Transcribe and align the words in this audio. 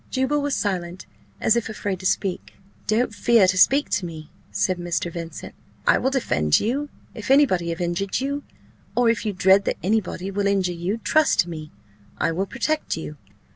Juba 0.09 0.39
was 0.39 0.55
silent, 0.55 1.05
as 1.39 1.55
if 1.55 1.69
afraid 1.69 1.99
to 1.99 2.07
speak 2.07 2.55
"Don't 2.87 3.13
fear 3.13 3.45
to 3.45 3.55
speak 3.55 3.87
to 3.91 4.05
me," 4.07 4.31
said 4.51 4.79
Mr. 4.79 5.11
Vincent; 5.13 5.53
"I 5.85 5.99
will 5.99 6.09
defend 6.09 6.59
you: 6.59 6.89
if 7.13 7.29
anybody 7.29 7.69
have 7.69 7.79
injured 7.81 8.19
you, 8.19 8.41
or 8.95 9.09
if 9.09 9.27
you 9.27 9.31
dread 9.31 9.65
that 9.65 9.77
any 9.83 10.01
body 10.01 10.31
will 10.31 10.47
injure 10.47 10.73
you, 10.73 10.97
trust 10.97 11.41
to 11.41 11.49
me; 11.51 11.69
I 12.17 12.31
will 12.31 12.47
protect 12.47 12.97
you." 12.97 13.17